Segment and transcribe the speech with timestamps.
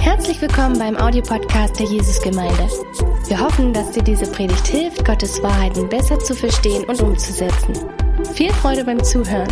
[0.00, 2.68] Herzlich willkommen beim Audiopodcast der Jesusgemeinde.
[3.26, 7.74] Wir hoffen, dass dir diese Predigt hilft, Gottes Wahrheiten besser zu verstehen und umzusetzen.
[8.34, 9.48] Viel Freude beim Zuhören.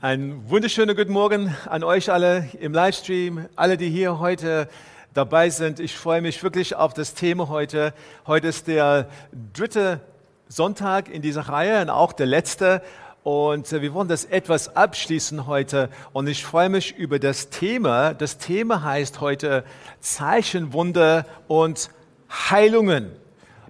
[0.00, 4.68] Einen wunderschönen guten Morgen an euch alle im Livestream, alle, die hier heute
[5.14, 5.78] dabei sind.
[5.78, 7.94] Ich freue mich wirklich auf das Thema heute.
[8.26, 9.08] Heute ist der
[9.52, 10.00] dritte
[10.48, 12.82] Sonntag in dieser Reihe und auch der letzte.
[13.22, 15.88] Und äh, wir wollen das etwas abschließen heute.
[16.12, 18.14] Und ich freue mich über das Thema.
[18.14, 19.64] Das Thema heißt heute
[20.00, 21.90] Zeichen, Wunder und
[22.30, 23.10] Heilungen.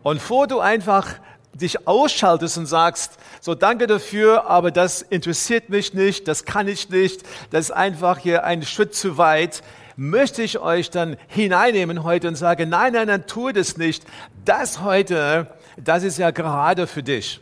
[0.03, 1.15] Und vor du einfach
[1.55, 6.91] dich ausschaltest und sagst, so danke dafür, aber das interessiert mich nicht, das kann ich
[6.91, 9.63] nicht, das ist einfach hier ein Schritt zu weit,
[9.97, 14.05] möchte ich euch dann hineinnehmen heute und sage, nein, nein, nein, tu das nicht.
[14.45, 15.47] Das heute,
[15.77, 17.41] das ist ja gerade für dich.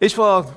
[0.00, 0.52] Ich war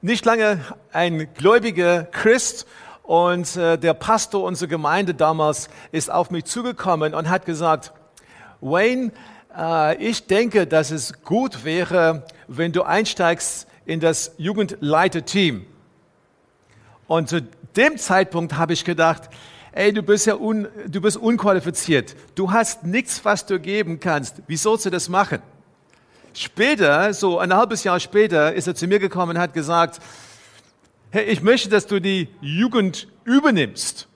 [0.00, 2.66] nicht lange ein gläubiger Christ
[3.02, 7.92] und äh, der Pastor unserer Gemeinde damals ist auf mich zugekommen und hat gesagt,
[8.60, 9.12] Wayne,
[9.56, 15.64] äh, ich denke, dass es gut wäre, wenn du einsteigst in das Jugendleiterteam.
[17.06, 17.40] Und zu
[17.76, 19.30] dem Zeitpunkt habe ich gedacht,
[19.78, 22.16] ey, du bist ja un, du bist unqualifiziert.
[22.34, 24.42] Du hast nichts, was du geben kannst.
[24.48, 25.38] Wie sollst du das machen?
[26.34, 30.00] Später, so ein halbes Jahr später, ist er zu mir gekommen und hat gesagt,
[31.10, 34.08] hey, ich möchte, dass du die Jugend übernimmst.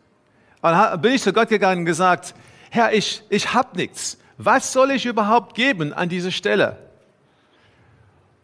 [0.63, 2.35] Und bin ich zu Gott gegangen und gesagt,
[2.71, 4.19] Herr, ich, ich habe nichts.
[4.39, 6.79] Was soll ich überhaupt geben an dieser Stelle?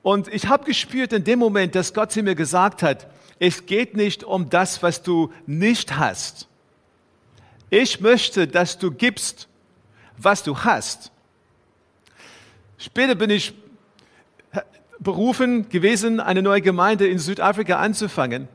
[0.03, 3.09] Und ich habe gespürt in dem Moment, dass Gott zu mir gesagt hat,
[3.41, 6.48] es geht nicht um das, was du nicht hast.
[7.71, 9.49] Ich möchte, dass du gibst,
[10.17, 11.13] was du hast.
[12.79, 13.53] Später bin ich
[14.99, 18.49] berufen gewesen, eine neue Gemeinde in Südafrika anzufangen.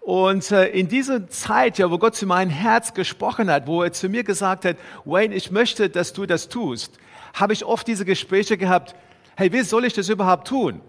[0.00, 3.92] Und äh, in dieser Zeit, ja, wo Gott zu meinem Herz gesprochen hat, wo er
[3.92, 6.98] zu mir gesagt hat, Wayne, ich möchte, dass du das tust,
[7.34, 8.96] habe ich oft diese Gespräche gehabt,
[9.36, 10.80] hey, wie soll ich das überhaupt tun?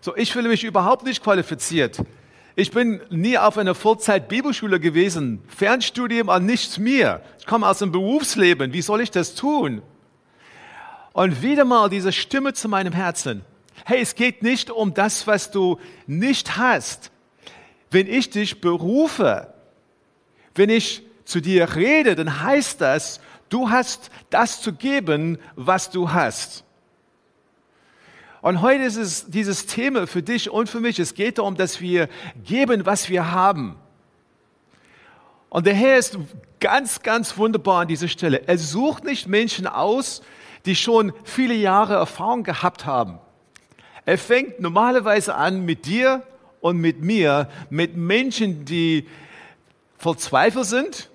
[0.00, 1.98] So, ich fühle mich überhaupt nicht qualifiziert.
[2.60, 7.22] Ich bin nie auf einer Vollzeit-Bibelschule gewesen, Fernstudium an nichts mehr.
[7.38, 9.80] Ich komme aus dem Berufsleben, wie soll ich das tun?
[11.12, 13.42] Und wieder mal diese Stimme zu meinem Herzen.
[13.84, 17.12] Hey, es geht nicht um das, was du nicht hast,
[17.92, 19.54] wenn ich dich berufe,
[20.56, 23.20] wenn ich zu dir rede, dann heißt das,
[23.50, 26.64] du hast das zu geben, was du hast.
[28.40, 30.98] Und heute ist es dieses Thema für dich und für mich.
[30.98, 32.08] Es geht darum, dass wir
[32.44, 33.76] geben, was wir haben.
[35.48, 36.18] Und der Herr ist
[36.60, 38.46] ganz, ganz wunderbar an dieser Stelle.
[38.46, 40.22] Er sucht nicht Menschen aus,
[40.66, 43.18] die schon viele Jahre Erfahrung gehabt haben.
[44.04, 46.22] Er fängt normalerweise an mit dir
[46.60, 49.06] und mit mir, mit Menschen, die
[49.96, 51.10] verzweifelt sind,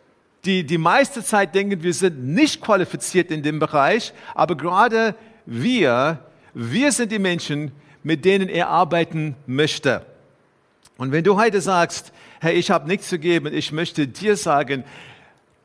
[0.46, 6.20] die die meiste Zeit denken, wir sind nicht qualifiziert in dem Bereich, aber gerade wir,
[6.54, 7.72] wir sind die Menschen,
[8.04, 10.06] mit denen er arbeiten möchte.
[10.98, 14.84] Und wenn du heute sagst, hey, ich habe nichts zu geben, ich möchte dir sagen,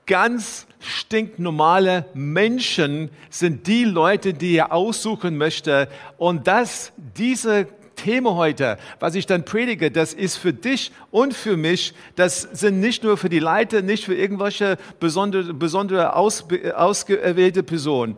[0.07, 5.89] ganz stinknormale Menschen sind die Leute, die er aussuchen möchte.
[6.17, 7.67] Und dass diese
[7.97, 11.95] Thema heute, was ich dann predige, das ist für dich und für mich.
[12.17, 16.45] Das sind nicht nur für die Leiter, nicht für irgendwelche besondere, besondere aus,
[16.75, 18.15] ausgewählte Personen.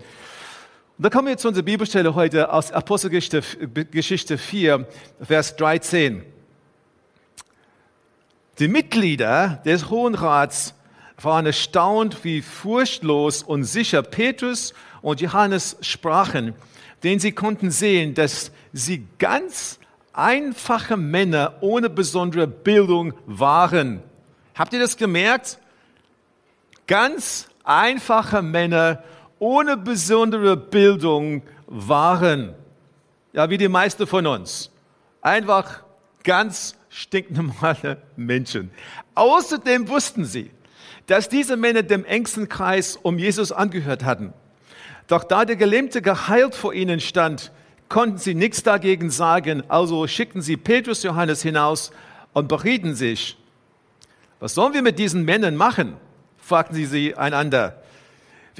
[1.02, 4.86] Da kommen wir zu unserer Bibelstelle heute aus Apostelgeschichte 4,
[5.22, 6.22] Vers 13.
[8.58, 10.74] Die Mitglieder des Hohen Rats
[11.18, 16.52] waren erstaunt, wie furchtlos und sicher Petrus und Johannes sprachen,
[17.02, 19.78] denn sie konnten sehen, dass sie ganz
[20.12, 24.02] einfache Männer ohne besondere Bildung waren.
[24.54, 25.60] Habt ihr das gemerkt?
[26.86, 29.02] Ganz einfache Männer
[29.84, 32.54] besondere Bildung waren.
[33.32, 34.70] Ja, wie die meisten von uns.
[35.22, 35.82] Einfach
[36.22, 38.70] ganz stinknormale Menschen.
[39.14, 40.50] Außerdem wussten sie,
[41.06, 44.32] dass diese Männer dem engsten Kreis um Jesus angehört hatten.
[45.08, 47.50] Doch da der Gelähmte geheilt vor ihnen stand,
[47.88, 51.90] konnten sie nichts dagegen sagen, also schickten sie Petrus Johannes hinaus
[52.32, 53.36] und berieten sich.
[54.38, 55.96] Was sollen wir mit diesen Männern machen?
[56.38, 57.79] fragten sie einander.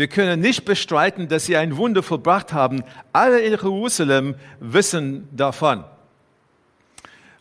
[0.00, 2.82] Wir können nicht bestreiten, dass sie ein Wunder vollbracht haben.
[3.12, 5.84] Alle in Jerusalem wissen davon.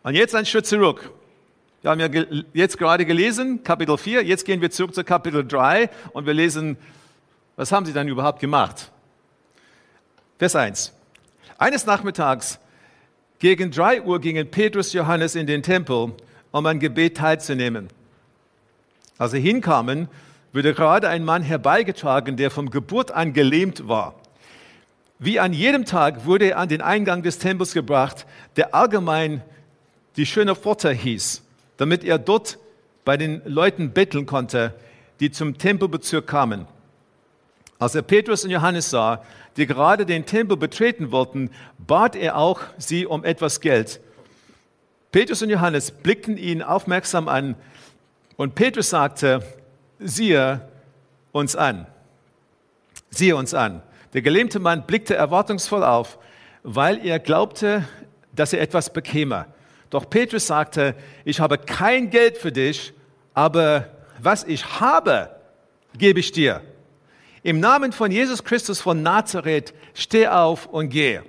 [0.03, 1.09] Und jetzt ein Schritt zurück.
[1.81, 2.09] Wir haben ja
[2.51, 6.75] jetzt gerade gelesen, Kapitel 4, jetzt gehen wir zurück zu Kapitel 3 und wir lesen,
[7.55, 8.91] was haben sie dann überhaupt gemacht?
[10.37, 10.91] Vers 1.
[11.57, 12.59] Eines Nachmittags
[13.39, 16.11] gegen drei Uhr gingen Petrus Johannes in den Tempel,
[16.51, 17.87] um ein Gebet teilzunehmen.
[19.17, 20.09] Als sie hinkamen,
[20.53, 24.15] wurde gerade ein Mann herbeigetragen, der vom Geburt an gelähmt war.
[25.19, 28.25] Wie an jedem Tag wurde er an den Eingang des Tempels gebracht,
[28.55, 29.41] der allgemein
[30.15, 31.43] die schöne Pforte hieß,
[31.77, 32.57] damit er dort
[33.05, 34.73] bei den Leuten betteln konnte,
[35.19, 36.67] die zum Tempelbezirk kamen.
[37.77, 39.23] Als er Petrus und Johannes sah,
[39.57, 43.99] die gerade den Tempel betreten wollten, bat er auch sie um etwas Geld.
[45.11, 47.55] Petrus und Johannes blickten ihn aufmerksam an
[48.37, 49.41] und Petrus sagte,
[49.99, 50.61] siehe
[51.31, 51.85] uns an.
[53.09, 53.81] Siehe uns an.
[54.13, 56.17] Der gelähmte Mann blickte erwartungsvoll auf,
[56.63, 57.87] weil er glaubte,
[58.33, 59.45] dass er etwas bekäme.
[59.89, 62.93] Doch Petrus sagte, ich habe kein Geld für dich,
[63.33, 63.89] aber
[64.21, 65.35] was ich habe,
[65.97, 66.61] gebe ich dir.
[67.41, 71.21] Im Namen von Jesus Christus von Nazareth, steh auf und geh.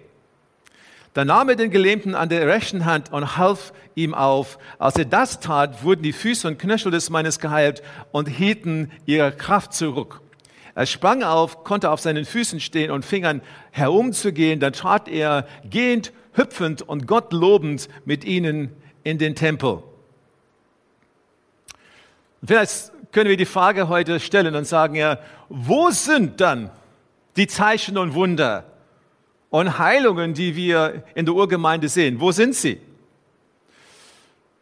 [1.12, 4.58] Da nahm er den Gelähmten an der rechten Hand und half ihm auf.
[4.78, 9.32] Als er das tat, wurden die Füße und Knöchel des Mannes geheilt und hielten ihre
[9.32, 10.20] Kraft zurück.
[10.76, 13.42] Er sprang auf, konnte auf seinen Füßen stehen und fing an
[13.72, 14.60] herumzugehen.
[14.60, 18.70] Dann trat er gehend, hüpfend und Gott lobend mit ihnen
[19.02, 19.82] in den Tempel.
[22.44, 25.18] Vielleicht können wir die Frage heute stellen und sagen, ja,
[25.48, 26.70] wo sind dann
[27.36, 28.69] die Zeichen und Wunder
[29.50, 32.20] und Heilungen, die wir in der Urgemeinde sehen?
[32.20, 32.80] Wo sind sie?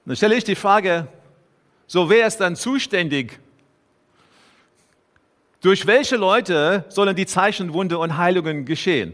[0.05, 1.07] Dann stelle ich die Frage,
[1.87, 3.39] so wer ist dann zuständig?
[5.61, 9.13] Durch welche Leute sollen die Zeichen, Wunder und Heilungen geschehen?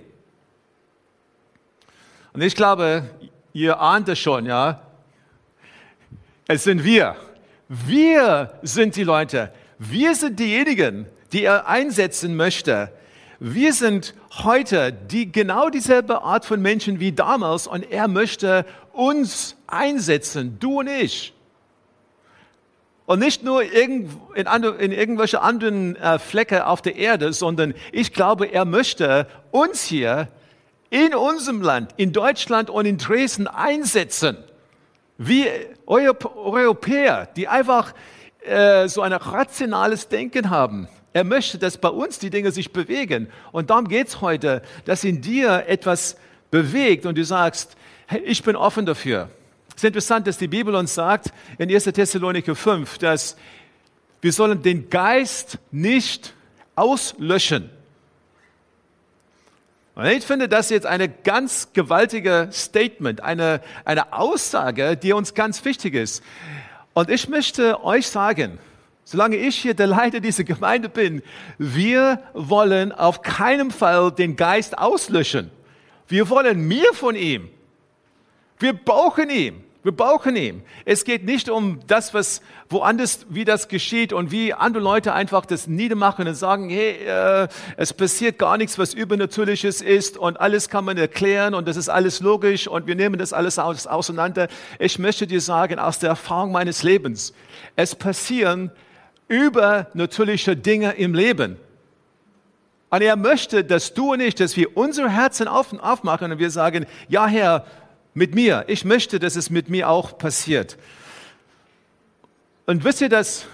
[2.32, 3.10] Und ich glaube,
[3.52, 4.82] ihr ahnt es schon, ja.
[6.46, 7.16] Es sind wir.
[7.68, 9.52] Wir sind die Leute.
[9.78, 12.92] Wir sind diejenigen, die er einsetzen möchte.
[13.40, 19.56] Wir sind heute die genau dieselbe Art von Menschen wie damals und er möchte uns
[19.66, 21.34] einsetzen, du und ich.
[23.06, 28.14] Und nicht nur in, in, in irgendwelche anderen äh, Flecke auf der Erde, sondern ich
[28.14, 30.28] glaube, er möchte uns hier
[30.88, 34.38] in unserem Land, in Deutschland und in Dresden einsetzen.
[35.18, 35.46] Wie
[35.86, 37.92] Europäer, die einfach
[38.44, 40.88] äh, so ein rationales Denken haben.
[41.14, 43.28] Er möchte, dass bei uns die Dinge sich bewegen.
[43.52, 46.16] Und darum geht es heute, dass in dir etwas
[46.50, 47.76] bewegt und du sagst,
[48.08, 49.30] hey, ich bin offen dafür.
[49.68, 51.84] Es ist interessant, dass die Bibel uns sagt in 1.
[51.84, 53.36] Thessaloniker 5, dass
[54.20, 56.34] wir sollen den Geist nicht
[56.74, 57.70] auslöschen.
[59.94, 65.64] Und ich finde das jetzt eine ganz gewaltige Statement, eine, eine Aussage, die uns ganz
[65.64, 66.24] wichtig ist.
[66.92, 68.58] Und ich möchte euch sagen,
[69.04, 71.22] solange ich hier der Leiter dieser Gemeinde bin,
[71.58, 75.50] wir wollen auf keinen Fall den Geist auslöschen.
[76.08, 77.48] Wir wollen mehr von ihm.
[78.58, 79.64] Wir brauchen ihn.
[79.84, 80.62] Wir brauchen ihn.
[80.86, 82.40] Es geht nicht um das, was
[82.70, 87.48] woanders, wie das geschieht und wie andere Leute einfach das niedermachen und sagen, hey, äh,
[87.76, 91.90] es passiert gar nichts, was Übernatürliches ist und alles kann man erklären und das ist
[91.90, 94.48] alles logisch und wir nehmen das alles aus, auseinander.
[94.78, 97.34] Ich möchte dir sagen, aus der Erfahrung meines Lebens,
[97.76, 98.70] es passieren
[99.28, 101.56] übernatürliche Dinge im Leben.
[102.90, 106.86] Und er möchte, dass du und ich, dass wir unsere Herzen aufmachen und wir sagen,
[107.08, 107.64] ja Herr,
[108.14, 108.64] mit mir.
[108.68, 110.78] Ich möchte, dass es mit mir auch passiert.
[112.66, 113.46] Und wisst ihr, dass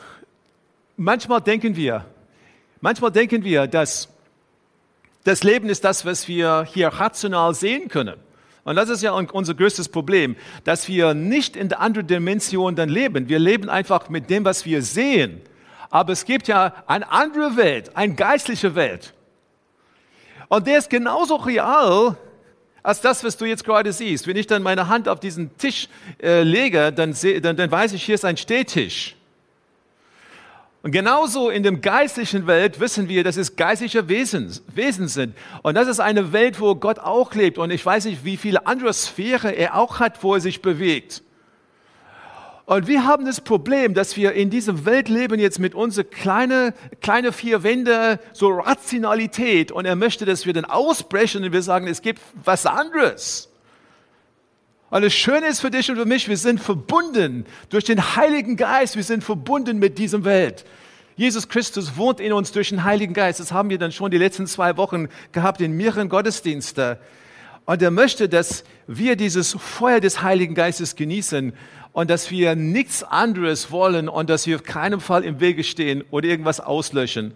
[0.97, 2.04] manchmal denken wir,
[2.80, 4.09] manchmal denken wir, dass
[5.25, 8.16] das Leben ist das, was wir hier rational sehen können.
[8.64, 12.88] Und das ist ja unser größtes Problem, dass wir nicht in der anderen Dimension dann
[12.88, 13.28] leben.
[13.28, 15.40] Wir leben einfach mit dem, was wir sehen.
[15.90, 19.12] Aber es gibt ja eine andere Welt, eine geistliche Welt.
[20.49, 22.16] Und der ist genauso real
[22.82, 24.26] als das, was du jetzt gerade siehst.
[24.26, 25.88] Wenn ich dann meine Hand auf diesen Tisch
[26.23, 29.16] äh, lege, dann, dann, dann weiß ich, hier ist ein Stehtisch.
[30.82, 35.37] Und genauso in der geistlichen Welt wissen wir, dass es geistliche Wesen, Wesen sind.
[35.62, 37.59] Und das ist eine Welt, wo Gott auch lebt.
[37.59, 41.23] Und ich weiß nicht, wie viele andere Sphäre er auch hat, wo er sich bewegt.
[42.70, 46.72] Und wir haben das Problem, dass wir in dieser Welt leben jetzt mit unserer kleinen
[47.00, 49.72] kleine vier Wände, so Rationalität.
[49.72, 53.48] Und er möchte, dass wir dann ausbrechen und wir sagen, es gibt was anderes.
[54.88, 58.56] Und das Schöne ist für dich und für mich, wir sind verbunden durch den Heiligen
[58.56, 58.94] Geist.
[58.94, 60.64] Wir sind verbunden mit dieser Welt.
[61.16, 63.40] Jesus Christus wohnt in uns durch den Heiligen Geist.
[63.40, 66.98] Das haben wir dann schon die letzten zwei Wochen gehabt in mehreren Gottesdiensten.
[67.70, 71.52] Und er möchte, dass wir dieses Feuer des Heiligen Geistes genießen
[71.92, 76.02] und dass wir nichts anderes wollen und dass wir auf keinen Fall im Wege stehen
[76.10, 77.32] oder irgendwas auslöschen.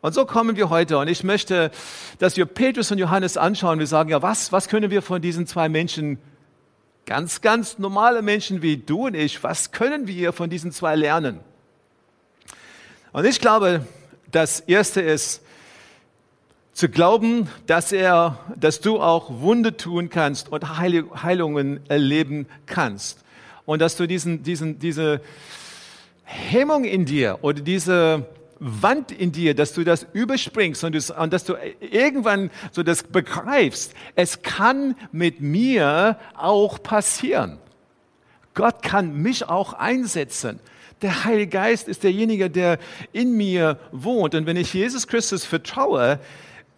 [0.00, 0.96] Und so kommen wir heute.
[0.96, 1.70] Und ich möchte,
[2.18, 3.78] dass wir Petrus und Johannes anschauen.
[3.78, 6.16] Wir sagen, ja, was, was können wir von diesen zwei Menschen,
[7.04, 11.38] ganz, ganz normale Menschen wie du und ich, was können wir von diesen zwei lernen?
[13.12, 13.84] Und ich glaube,
[14.30, 15.42] das erste ist,
[16.80, 23.22] zu glauben, dass er, dass du auch Wunde tun kannst und Heilungen erleben kannst.
[23.66, 25.20] Und dass du diesen, diesen, diese
[26.24, 28.26] Hemmung in dir oder diese
[28.60, 33.02] Wand in dir, dass du das überspringst und, das, und dass du irgendwann so das
[33.02, 33.92] begreifst.
[34.14, 37.58] Es kann mit mir auch passieren.
[38.54, 40.60] Gott kann mich auch einsetzen.
[41.02, 42.78] Der Heilige Geist ist derjenige, der
[43.12, 44.34] in mir wohnt.
[44.34, 46.18] Und wenn ich Jesus Christus vertraue,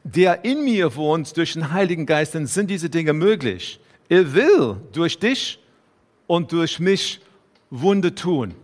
[0.04, 3.80] der in mir wohnt durch den Heiligen Geist, dann sind diese Dinge möglich.
[4.08, 5.58] Er will durch dich
[6.26, 7.20] und durch mich
[7.70, 8.54] Wunde tun.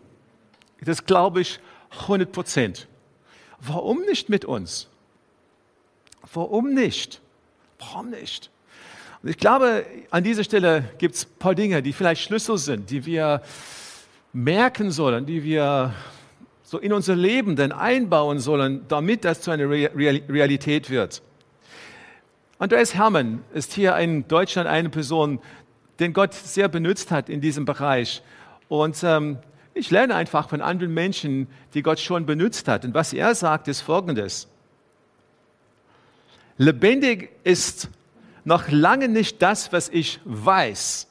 [0.80, 1.61] Das glaube ich
[2.02, 2.88] 100 Prozent.
[3.61, 4.88] Warum nicht mit uns?
[6.33, 7.21] Warum nicht?
[7.78, 8.50] Warum nicht?
[9.23, 12.90] Und ich glaube, an dieser Stelle gibt es ein paar Dinge, die vielleicht Schlüssel sind,
[12.90, 13.42] die wir
[14.33, 15.95] merken sollen, die wir
[16.62, 21.23] so in unser Leben dann einbauen sollen, damit das zu einer Realität wird.
[22.61, 25.38] Andreas Hermann ist hier in Deutschland eine Person,
[26.00, 28.21] den Gott sehr benutzt hat in diesem Bereich.
[28.69, 29.38] Und ähm,
[29.75, 32.85] ich lerne einfach von anderen Menschen, die Gott schon benutzt hat.
[32.85, 34.49] Und was er sagt, ist Folgendes.
[36.57, 37.88] Lebendig ist
[38.45, 41.07] noch lange nicht das, was ich weiß,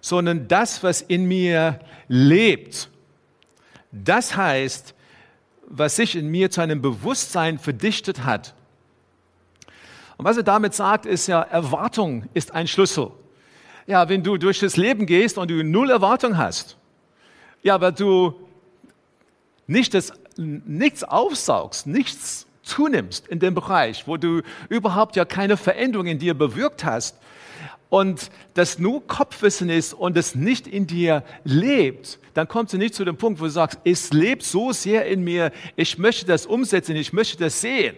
[0.00, 2.88] sondern das, was in mir lebt.
[3.90, 4.94] Das heißt,
[5.66, 8.54] was sich in mir zu einem Bewusstsein verdichtet hat.
[10.22, 13.10] Und was er damit sagt, ist ja, Erwartung ist ein Schlüssel.
[13.88, 16.76] Ja, wenn du durch das Leben gehst und du null Erwartung hast,
[17.64, 18.32] ja, weil du
[19.66, 26.06] nicht das, nichts aufsaugst, nichts zunimmst in dem Bereich, wo du überhaupt ja keine Veränderung
[26.06, 27.16] in dir bewirkt hast
[27.88, 32.94] und das nur Kopfwissen ist und es nicht in dir lebt, dann kommst du nicht
[32.94, 36.46] zu dem Punkt, wo du sagst, es lebt so sehr in mir, ich möchte das
[36.46, 37.96] umsetzen, ich möchte das sehen.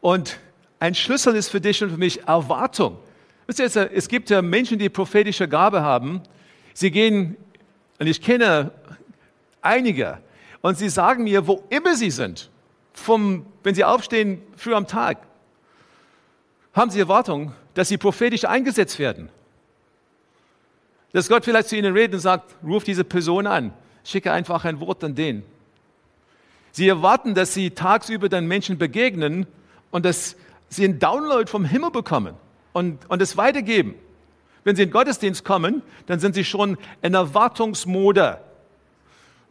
[0.00, 0.38] Und
[0.78, 2.98] ein Schlüssel ist für dich und für mich Erwartung.
[3.46, 6.22] Es gibt ja Menschen, die prophetische Gabe haben.
[6.72, 7.36] Sie gehen
[7.98, 8.70] und ich kenne
[9.60, 10.18] einige.
[10.60, 12.50] Und sie sagen mir, wo immer sie sind,
[12.92, 15.18] vom, wenn sie aufstehen, früh am Tag,
[16.72, 19.28] haben sie Erwartung, dass sie prophetisch eingesetzt werden.
[21.12, 23.72] Dass Gott vielleicht zu ihnen redet und sagt, ruf diese Person an,
[24.04, 25.44] schicke einfach ein Wort an den.
[26.72, 29.46] Sie erwarten, dass sie tagsüber den Menschen begegnen
[29.92, 30.34] und dass
[30.76, 32.34] sie einen Download vom Himmel bekommen
[32.72, 33.94] und, und es weitergeben.
[34.64, 38.40] Wenn Sie in den Gottesdienst kommen, dann sind Sie schon in Erwartungsmode.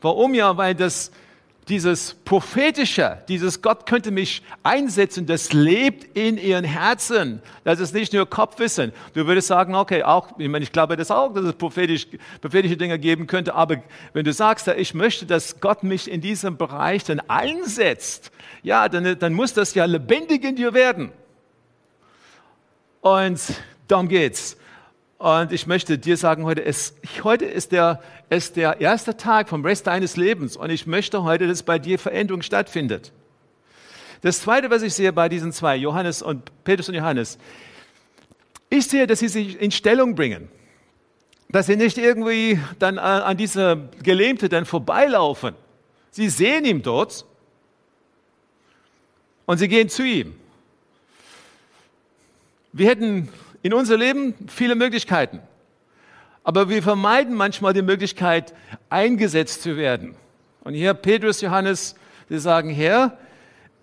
[0.02, 0.58] Warum ja?
[0.58, 1.12] Weil das,
[1.70, 7.42] dieses prophetische, dieses Gott könnte mich einsetzen, das lebt in ihren Herzen.
[7.64, 8.92] Das ist nicht nur Kopfwissen.
[9.14, 12.08] Du würdest sagen, okay, auch, ich meine, ich glaube das auch, dass es prophetisch,
[12.42, 13.82] prophetische Dinge geben könnte, aber
[14.14, 19.18] wenn du sagst, ich möchte, dass Gott mich in diesem Bereich dann einsetzt, ja, dann,
[19.18, 21.12] dann muss das ja lebendig in dir werden.
[23.02, 23.42] Und
[23.88, 24.58] darum geht's.
[25.24, 29.64] Und ich möchte dir sagen, heute ist, heute ist, der, ist der erste Tag vom
[29.64, 30.58] Rest deines Lebens.
[30.58, 33.14] Und ich möchte heute, dass bei dir Veränderung stattfindet.
[34.20, 37.38] Das Zweite, was ich sehe bei diesen zwei, Johannes und Petrus und Johannes,
[38.70, 40.50] ich sehe, dass sie sich in Stellung bringen.
[41.48, 45.56] Dass sie nicht irgendwie dann an dieser Gelähmte dann vorbeilaufen.
[46.12, 47.24] Sie sehen ihn dort
[49.46, 50.36] und sie gehen zu ihm.
[52.74, 53.30] Wir hätten
[53.64, 55.40] in unser Leben viele Möglichkeiten.
[56.44, 58.54] Aber wir vermeiden manchmal die Möglichkeit,
[58.90, 60.16] eingesetzt zu werden.
[60.62, 61.96] Und hier Petrus, Johannes,
[62.30, 63.18] sie sagen, Herr,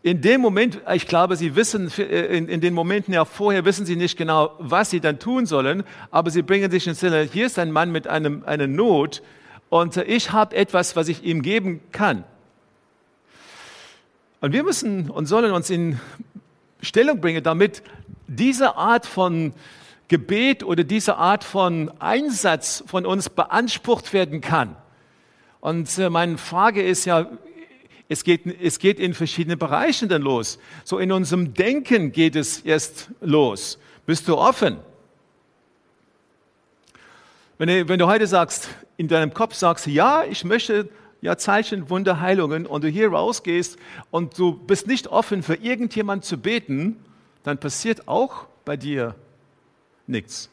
[0.03, 3.97] in dem Moment, ich glaube, sie wissen, in, in, den Momenten ja vorher wissen sie
[3.97, 7.59] nicht genau, was sie dann tun sollen, aber sie bringen sich in Stelle, hier ist
[7.59, 9.23] ein Mann mit einem, einer Not
[9.69, 12.25] und ich habe etwas, was ich ihm geben kann.
[14.41, 16.01] Und wir müssen und sollen uns in
[16.81, 17.83] Stellung bringen, damit
[18.31, 19.53] diese Art von
[20.09, 24.77] Gebet oder diese Art von Einsatz von uns beansprucht werden kann.
[25.61, 27.27] Und äh, meine Frage ist ja,
[28.09, 30.59] es geht, es geht in verschiedenen Bereichen dann los.
[30.85, 33.79] So in unserem Denken geht es erst los.
[34.07, 34.79] Bist du offen?
[37.59, 40.89] Wenn du, wenn du heute sagst, in deinem Kopf sagst, ja, ich möchte
[41.21, 43.79] ja Zeichen, Wunder, Heilungen und du hier rausgehst
[44.11, 46.97] und du bist nicht offen für irgendjemand zu beten,
[47.43, 49.15] dann passiert auch bei dir
[50.07, 50.51] nichts.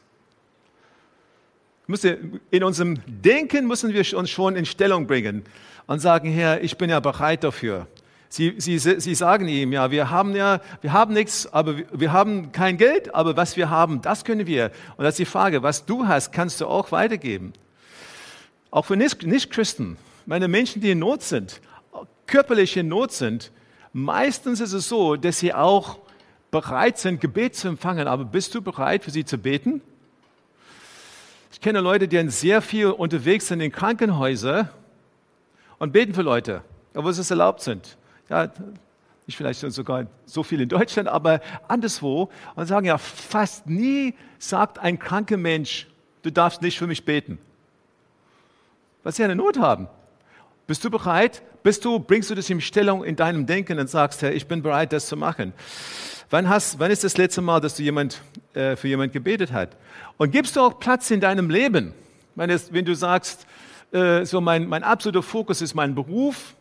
[2.50, 5.44] In unserem Denken müssen wir uns schon in Stellung bringen
[5.86, 7.86] und sagen, Herr, ich bin ja bereit dafür.
[8.28, 12.52] Sie, sie, sie sagen ihm, ja, wir haben ja, wir haben nichts, aber wir haben
[12.52, 14.70] kein Geld, aber was wir haben, das können wir.
[14.98, 17.54] Und das ist die Frage, was du hast, kannst du auch weitergeben.
[18.70, 21.62] Auch für Nicht-Christen, meine Menschen, die in Not sind,
[22.26, 23.50] körperlich in Not sind,
[23.94, 25.98] meistens ist es so, dass sie auch
[26.50, 28.08] bereit sind, Gebet zu empfangen.
[28.08, 29.80] Aber bist du bereit, für sie zu beten?
[31.52, 34.68] Ich kenne Leute, die sehr viel unterwegs sind in Krankenhäusern
[35.78, 36.62] und beten für Leute,
[36.94, 37.96] obwohl es erlaubt sind.
[38.28, 38.52] Ja,
[39.26, 42.30] nicht vielleicht sogar so viel in Deutschland, aber anderswo.
[42.54, 45.86] Und sagen ja, fast nie sagt ein kranker Mensch,
[46.22, 47.38] du darfst nicht für mich beten.
[49.02, 49.88] Was sie eine Not haben.
[50.68, 51.40] Bist du bereit?
[51.62, 54.60] Bist du, bringst du das in Stellung in deinem Denken und sagst, Herr, ich bin
[54.60, 55.54] bereit, das zu machen.
[56.28, 58.20] Wann, hast, wann ist das letzte Mal, dass du jemand,
[58.52, 59.70] äh, für jemand gebetet hast?
[60.18, 61.94] Und gibst du auch Platz in deinem Leben?
[62.34, 63.46] Meine, wenn du sagst,
[63.92, 66.54] äh, so mein, mein absoluter Fokus ist mein Beruf,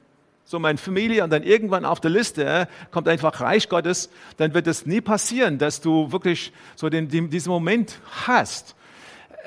[0.45, 4.53] so meine Familie und dann irgendwann auf der Liste äh, kommt einfach Reich Gottes, dann
[4.53, 8.73] wird es nie passieren, dass du wirklich so den, den, diesen Moment hast.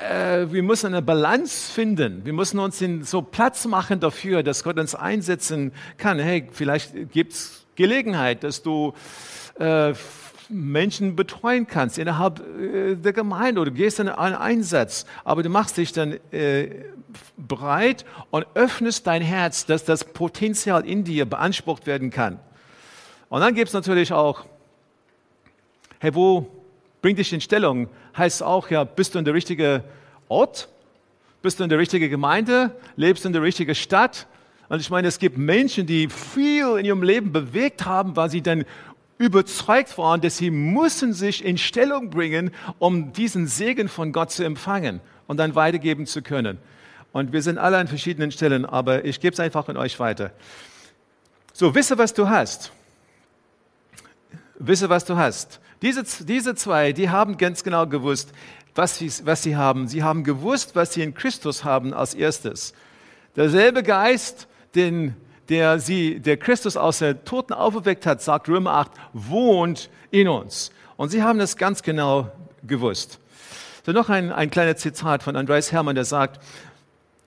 [0.01, 2.25] Äh, wir müssen eine Balance finden.
[2.25, 6.19] Wir müssen uns in so Platz machen dafür, dass Gott uns einsetzen kann.
[6.19, 8.95] Hey, vielleicht gibt es Gelegenheit, dass du
[9.59, 9.93] äh,
[10.49, 15.77] Menschen betreuen kannst innerhalb äh, der Gemeinde oder gehst in einen Einsatz, aber du machst
[15.77, 16.69] dich dann äh,
[17.37, 22.41] bereit und öffnest dein Herz, dass das Potenzial in dir beansprucht werden kann.
[23.29, 24.45] Und dann gibt es natürlich auch,
[26.01, 26.60] hey, wo
[27.03, 27.89] bringt dich in Stellung?
[28.17, 29.83] Heißt auch, ja, bist du in der richtigen
[30.29, 30.69] Ort?
[31.43, 32.77] Bist du in der richtigen Gemeinde?
[32.97, 34.27] Lebst du in der richtigen Stadt?
[34.69, 38.43] Und ich meine, es gibt Menschen, die viel in ihrem Leben bewegt haben, weil sie
[38.43, 38.65] dann
[39.19, 44.45] überzeugt waren, dass sie müssen sich in Stellung bringen, um diesen Segen von Gott zu
[44.45, 46.59] empfangen und dann weitergeben zu können.
[47.13, 50.31] Und wir sind alle an verschiedenen Stellen, aber ich gebe es einfach an euch weiter.
[51.53, 52.73] So, wisse, was du hast.
[54.61, 55.61] Wisse, was du hast.
[55.83, 58.33] Diese, diese zwei, die haben ganz genau gewusst,
[58.75, 59.89] was sie, was sie haben.
[59.89, 62.75] Sie haben gewusst, was sie in Christus haben als erstes.
[63.35, 65.17] Derselbe Geist, den
[65.49, 70.71] der sie, der Christus aus der Toten auferweckt hat, sagt Römer 8, wohnt in uns.
[70.97, 72.31] Und sie haben das ganz genau
[72.63, 73.19] gewusst.
[73.85, 76.41] So noch ein, ein kleiner Zitat von Andreas Hermann, der sagt,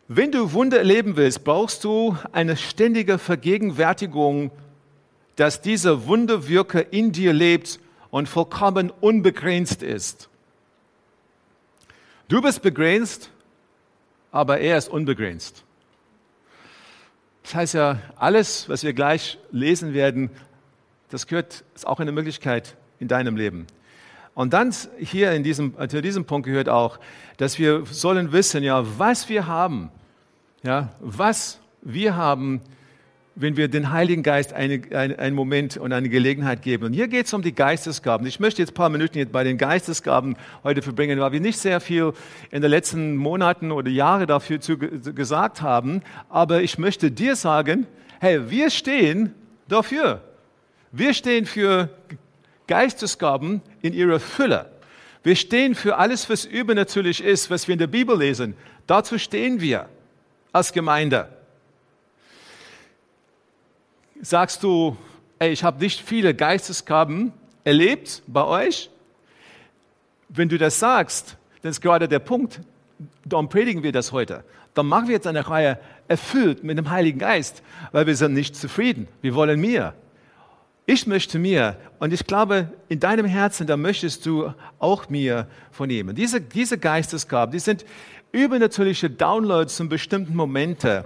[0.07, 4.51] wenn du Wunder erleben willst, brauchst du eine ständige Vergegenwärtigung,
[5.35, 7.79] dass dieser Wunderwirker in dir lebt
[8.11, 10.29] und vollkommen unbegrenzt ist.
[12.27, 13.29] Du bist begrenzt,
[14.31, 15.63] aber er ist unbegrenzt.
[17.43, 20.29] Das heißt ja, alles, was wir gleich lesen werden,
[21.09, 23.67] das gehört, ist auch eine Möglichkeit in deinem Leben.
[24.33, 26.99] Und dann hier in diesem, zu diesem Punkt gehört auch,
[27.37, 29.91] dass wir sollen wissen, ja, was wir haben,
[30.63, 32.61] ja, was wir haben,
[33.35, 36.85] wenn wir den Heiligen Geist eine, eine, einen Moment und eine Gelegenheit geben.
[36.85, 38.27] Und hier geht es um die Geistesgaben.
[38.27, 41.57] Ich möchte jetzt ein paar Minuten jetzt bei den Geistesgaben heute verbringen, weil wir nicht
[41.57, 42.13] sehr viel
[42.51, 46.03] in den letzten Monaten oder Jahren dafür zu, gesagt haben.
[46.29, 47.87] Aber ich möchte dir sagen,
[48.19, 49.33] hey, wir stehen
[49.67, 50.21] dafür.
[50.91, 51.89] Wir stehen für
[52.67, 54.69] Geistesgaben in ihrer Fülle.
[55.23, 58.53] Wir stehen für alles, was übernatürlich ist, was wir in der Bibel lesen.
[58.85, 59.87] Dazu stehen wir
[60.51, 61.29] als Gemeinde
[64.23, 64.97] sagst du,
[65.39, 67.33] ey, ich habe nicht viele Geistesgaben
[67.63, 68.89] erlebt bei euch.
[70.29, 72.61] Wenn du das sagst, dann ist gerade der Punkt,
[73.25, 74.43] darum predigen wir das heute.
[74.73, 78.55] Dann machen wir jetzt eine Reihe erfüllt mit dem Heiligen Geist, weil wir sind nicht
[78.55, 79.07] zufrieden.
[79.21, 79.93] Wir wollen mehr.
[80.85, 86.15] Ich möchte mir und ich glaube, in deinem Herzen, da möchtest du auch mir vernehmen.
[86.15, 87.85] Diese, diese Geistesgaben, die sind
[88.31, 91.03] übernatürliche Downloads zu bestimmten Momenten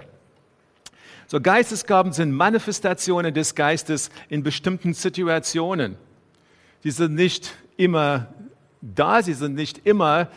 [1.30, 5.96] so Geistesgaben sind Manifestationen des Geistes in bestimmten Situationen.
[6.82, 8.28] Sie sind nicht immer
[8.80, 10.28] da, sie sind nicht immer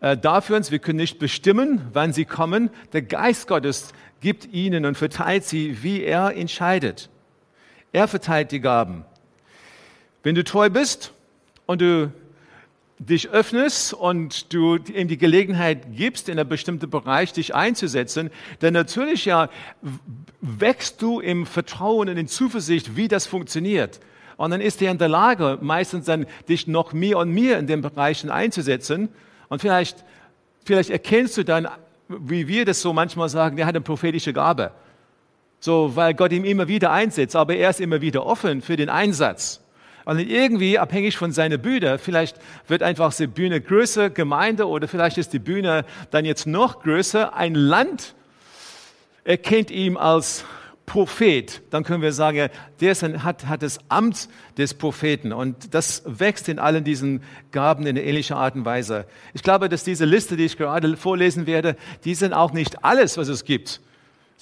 [0.00, 0.72] äh, da für uns.
[0.72, 2.70] Wir können nicht bestimmen, wann sie kommen.
[2.92, 7.08] Der Geist Gottes gibt ihnen und verteilt sie, wie er entscheidet.
[7.92, 9.04] Er verteilt die Gaben.
[10.24, 11.12] Wenn du treu bist
[11.66, 12.10] und du
[13.08, 18.74] dich öffnest und du ihm die Gelegenheit gibst, in einem bestimmten Bereich dich einzusetzen, dann
[18.74, 19.48] natürlich ja
[20.40, 24.00] wächst du im Vertrauen und in Zuversicht, wie das funktioniert.
[24.36, 27.66] Und dann ist er in der Lage, meistens dann dich noch mehr und mehr in
[27.66, 29.08] den Bereichen einzusetzen.
[29.48, 30.04] Und vielleicht,
[30.64, 31.68] vielleicht erkennst du dann,
[32.08, 34.72] wie wir das so manchmal sagen, der hat eine prophetische Gabe.
[35.60, 38.88] So, weil Gott ihm immer wieder einsetzt, aber er ist immer wieder offen für den
[38.88, 39.61] Einsatz.
[40.04, 42.36] Und irgendwie, abhängig von seiner Bühne, vielleicht
[42.68, 47.34] wird einfach die Bühne größer, Gemeinde, oder vielleicht ist die Bühne dann jetzt noch größer.
[47.34, 48.14] Ein Land
[49.24, 50.44] erkennt ihn als
[50.86, 55.32] Prophet, dann können wir sagen, der hat, hat das Amt des Propheten.
[55.32, 59.06] Und das wächst in allen diesen Gaben in ähnlicher Art und Weise.
[59.32, 63.16] Ich glaube, dass diese Liste, die ich gerade vorlesen werde, die sind auch nicht alles,
[63.16, 63.80] was es gibt.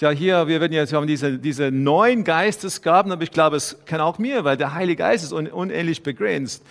[0.00, 3.76] Ja, hier, wir werden jetzt, wir haben diese, diese neun Geistesgaben, aber ich glaube, es
[3.84, 6.64] kann auch mir, weil der Heilige Geist ist un, unendlich begrenzt.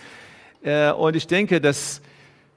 [0.64, 2.00] Äh, und ich denke, dass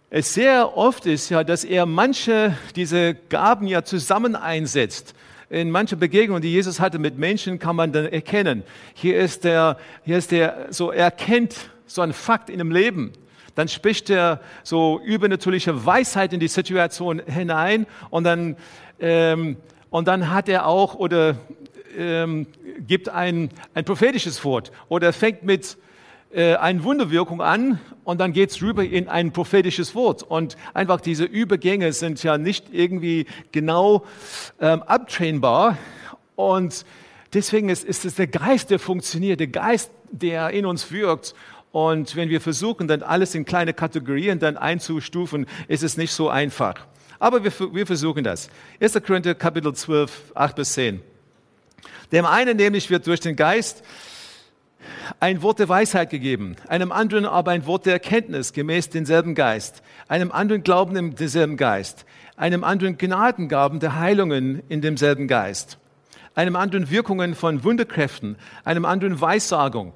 [0.10, 5.14] es sehr oft ist, ja, dass er manche diese Gaben ja zusammen einsetzt
[5.52, 8.64] in manchen Begegnungen, die Jesus hatte mit Menschen, kann man dann erkennen.
[8.96, 13.14] Hier ist der, hier ist der, so er kennt so ein Fakt in dem Leben.
[13.54, 18.56] Dann spricht er so übernatürliche Weisheit in die Situation hinein und dann,
[19.00, 19.58] ähm,
[19.94, 21.36] und dann hat er auch oder
[21.96, 22.48] ähm,
[22.80, 25.78] gibt ein, ein prophetisches Wort oder fängt mit
[26.34, 30.24] äh, eine Wunderwirkung an und dann geht's rüber in ein prophetisches Wort.
[30.24, 34.04] Und einfach diese Übergänge sind ja nicht irgendwie genau
[34.60, 35.78] ähm, abtrainbar.
[36.36, 36.86] Und
[37.36, 41.36] deswegen ist, ist es der Geist, der funktioniert, der Geist, der in uns wirkt.
[41.72, 46.30] Und wenn wir versuchen, dann alles in kleine Kategorien dann einzustufen, ist es nicht so
[46.30, 46.88] einfach.
[47.24, 48.50] Aber wir, wir versuchen das.
[48.82, 49.02] 1.
[49.02, 51.02] Korinther Kapitel 12, 8 bis 10.
[52.12, 53.82] Dem einen nämlich wird durch den Geist
[55.22, 59.84] ein Wort der Weisheit gegeben, einem anderen aber ein Wort der Erkenntnis gemäß denselben Geist,
[60.10, 62.06] einem anderen Glauben im denselben Geist,
[62.36, 65.78] einem anderen Gnadengaben der Heilungen in demselben Geist,
[66.36, 69.94] einem anderen Wirkungen von Wunderkräften, einem anderen Weissagung,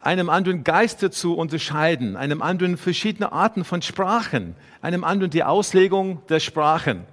[0.00, 6.22] einem anderen Geiste zu unterscheiden, einem anderen verschiedene Arten von Sprachen, einem anderen die Auslegung
[6.28, 7.04] der Sprachen.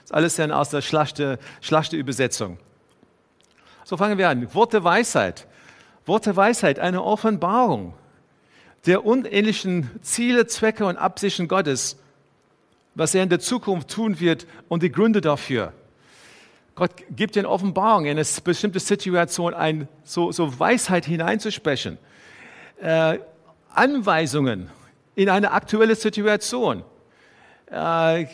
[0.00, 2.58] Das ist alles dann aus der Schlachte, Schlachte Übersetzung.
[3.84, 4.52] So fangen wir an.
[4.54, 5.46] Wort der Weisheit.
[6.04, 7.94] Wort der Weisheit, eine Offenbarung
[8.86, 11.98] der unähnlichen Ziele, Zwecke und Absichten Gottes,
[12.94, 15.72] was er in der Zukunft tun wird und die Gründe dafür.
[16.74, 21.98] Gott gibt in Offenbarung in eine bestimmte Situation ein, so, so Weisheit hineinzusprechen,
[22.82, 23.18] äh,
[23.70, 24.70] Anweisungen
[25.14, 26.82] in eine aktuelle Situation.
[27.70, 28.26] Äh,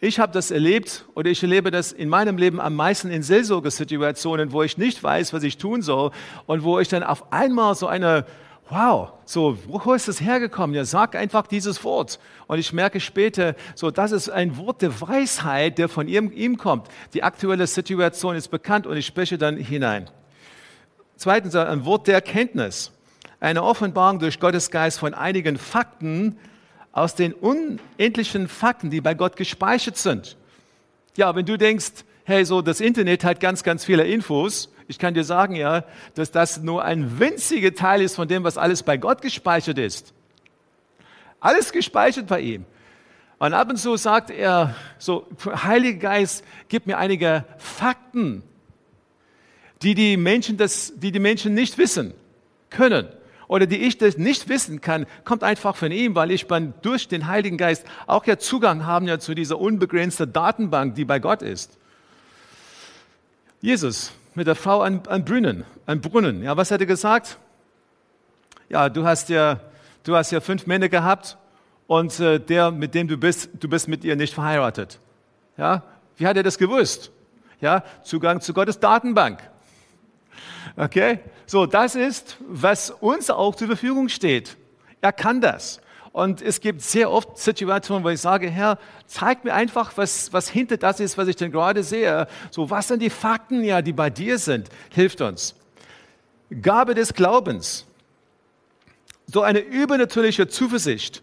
[0.00, 4.52] ich habe das erlebt oder ich erlebe das in meinem Leben am meisten in Seelsorgesituationen,
[4.52, 6.10] wo ich nicht weiß, was ich tun soll
[6.46, 8.24] und wo ich dann auf einmal so eine,
[8.68, 10.74] wow, so, wo ist das hergekommen?
[10.74, 12.18] Ja, sag einfach dieses Wort.
[12.46, 16.56] Und ich merke später, so, das ist ein Wort der Weisheit, der von ihm, ihm
[16.56, 16.88] kommt.
[17.14, 20.10] Die aktuelle Situation ist bekannt und ich spreche dann hinein.
[21.16, 22.90] Zweitens, ein Wort der Erkenntnis.
[23.42, 26.38] Eine Offenbarung durch Gottes Geist von einigen Fakten,
[26.92, 30.36] aus den unendlichen Fakten, die bei Gott gespeichert sind.
[31.16, 35.14] Ja, wenn du denkst, hey, so das Internet hat ganz, ganz viele Infos, ich kann
[35.14, 35.82] dir sagen, ja,
[36.14, 40.14] dass das nur ein winziger Teil ist von dem, was alles bei Gott gespeichert ist.
[41.40, 42.64] Alles gespeichert bei ihm.
[43.40, 48.44] Und ab und zu sagt er, so, Heiliger Geist, gib mir einige Fakten,
[49.82, 52.14] die die Menschen, das, die die Menschen nicht wissen
[52.70, 53.08] können
[53.52, 57.06] oder die ich das nicht wissen kann, kommt einfach von ihm, weil ich dann durch
[57.06, 61.42] den Heiligen Geist auch ja Zugang haben ja zu dieser unbegrenzten Datenbank, die bei Gott
[61.42, 61.76] ist.
[63.60, 66.42] Jesus mit der Frau an, an Brunnen, an Brunnen.
[66.42, 67.36] Ja, was hat er gesagt?
[68.70, 69.60] Ja, du hast ja,
[70.02, 71.36] du hast ja fünf Männer gehabt
[71.86, 74.98] und äh, der, mit dem du bist, du bist mit ihr nicht verheiratet.
[75.58, 75.82] Ja,
[76.16, 77.10] wie hat er das gewusst?
[77.60, 79.40] Ja, Zugang zu Gottes Datenbank.
[80.76, 81.20] Okay?
[81.46, 84.56] So, das ist, was uns auch zur Verfügung steht.
[85.00, 85.80] Er kann das.
[86.12, 90.48] Und es gibt sehr oft Situationen, wo ich sage, Herr, zeig mir einfach, was, was
[90.48, 92.26] hinter das ist, was ich denn gerade sehe.
[92.50, 94.68] So, was sind die Fakten, ja, die bei dir sind?
[94.90, 95.54] Hilft uns.
[96.60, 97.86] Gabe des Glaubens.
[99.26, 101.22] So eine übernatürliche Zuversicht,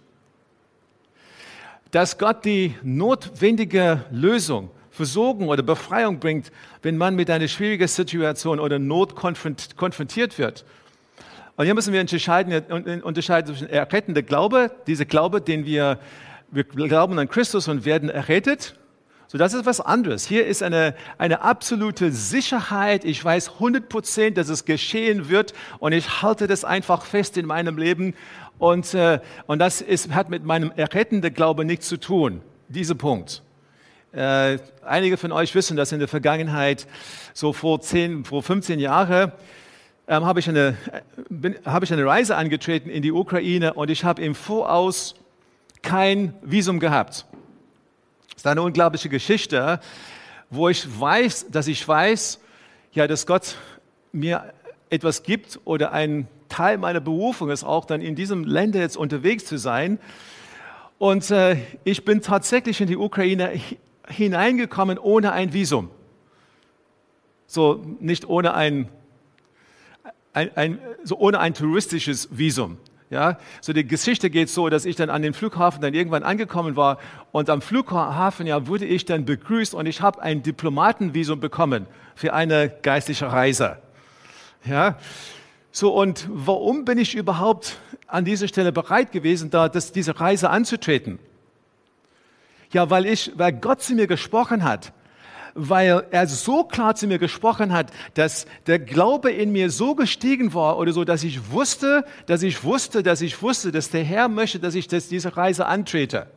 [1.92, 8.60] dass Gott die notwendige Lösung Versorgung oder Befreiung bringt, wenn man mit einer schwierigen Situation
[8.60, 10.66] oder Not konfrontiert wird.
[11.56, 16.00] Und hier müssen wir unterscheiden, unterscheiden zwischen errettender Glaube, dieser Glaube, den wir,
[16.52, 18.76] wir glauben an Christus und werden errettet.
[19.28, 20.26] So, das ist was anderes.
[20.28, 23.06] Hier ist eine, eine absolute Sicherheit.
[23.06, 27.46] Ich weiß 100 Prozent, dass es geschehen wird und ich halte das einfach fest in
[27.46, 28.16] meinem Leben.
[28.58, 32.42] Und, äh, und das ist, hat mit meinem errettenden Glaube nichts zu tun.
[32.68, 33.44] Dieser Punkt.
[34.12, 36.88] Äh, einige von euch wissen, dass in der Vergangenheit,
[37.34, 39.32] so vor, 10, vor 15 Jahren,
[40.08, 40.76] ähm, habe ich, eine,
[41.64, 45.14] hab ich eine Reise angetreten in die Ukraine und ich habe im Voraus
[45.84, 47.28] kein Visum gehabt.
[48.30, 49.80] Das ist eine unglaubliche Geschichte,
[50.50, 52.40] wo ich weiß, dass ich weiß,
[52.94, 53.58] ja, dass Gott
[54.12, 54.54] mir
[54.90, 59.46] etwas gibt oder ein Teil meiner Berufung ist auch dann in diesem Länder jetzt unterwegs
[59.46, 60.00] zu sein.
[60.98, 63.52] Und äh, ich bin tatsächlich in die Ukraine
[64.10, 65.90] hineingekommen ohne ein Visum.
[67.48, 68.90] so nicht ohne ein,
[70.34, 72.78] ein, ein, so ohne ein touristisches Visum.
[73.12, 76.76] Ja, so die Geschichte geht so, dass ich dann an den Flughafen dann irgendwann angekommen
[76.76, 77.00] war
[77.32, 82.34] und am Flughafen ja wurde ich dann begrüßt und ich habe ein Diplomatenvisum bekommen für
[82.34, 83.78] eine geistliche Reise.
[84.64, 85.00] Ja,
[85.72, 90.52] so und warum bin ich überhaupt an dieser Stelle bereit gewesen, da das, diese Reise
[90.52, 91.18] anzutreten?
[92.72, 94.94] Ja, weil ich, weil Gott zu mir gesprochen hat
[95.56, 100.54] weil er so klar zu mir gesprochen hat, dass der Glaube in mir so gestiegen
[100.54, 104.30] war oder so, dass ich wusste, dass ich wusste, dass ich wusste, dass der Herr
[104.30, 106.28] möchte, dass ich das, diese Reise antrete.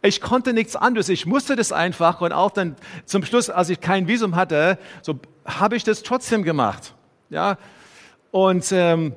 [0.00, 1.08] Ich konnte nichts anderes.
[1.08, 5.18] Ich musste das einfach und auch dann zum Schluss, als ich kein Visum hatte, so
[5.44, 6.94] habe ich das trotzdem gemacht.
[7.30, 7.58] Ja,
[8.30, 9.12] und ähm,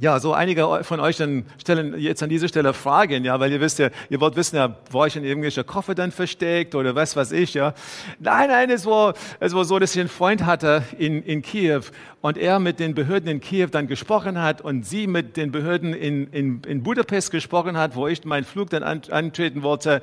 [0.00, 3.60] ja, so einige von euch dann stellen jetzt an dieser Stelle Fragen, ja, weil ihr
[3.60, 7.16] wisst ja, ihr wollt wissen ja, war ich in irgendwelche Koffer dann versteckt oder was
[7.16, 7.74] weiß ich, ja.
[8.20, 11.80] Nein, nein, es war, es war so, dass ich einen Freund hatte in, in Kiew
[12.20, 15.94] und er mit den Behörden in Kiew dann gesprochen hat und sie mit den Behörden
[15.94, 20.00] in, in, in Budapest gesprochen hat, wo ich meinen Flug dann an, antreten wollte.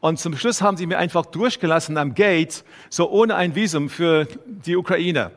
[0.00, 4.26] Und zum Schluss haben sie mir einfach durchgelassen am Gate, so ohne ein Visum für
[4.46, 5.30] die Ukraine.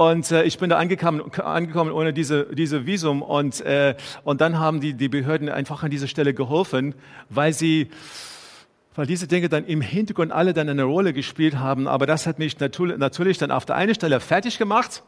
[0.00, 3.20] Und äh, ich bin da angekommen, angekommen ohne diese, diese Visum.
[3.20, 6.94] Und, äh, und dann haben die, die Behörden einfach an dieser Stelle geholfen,
[7.28, 7.90] weil sie,
[8.94, 11.86] weil diese Dinge dann im Hintergrund alle dann eine Rolle gespielt haben.
[11.86, 15.02] Aber das hat mich natürlich, dann auf der einen Stelle fertig gemacht.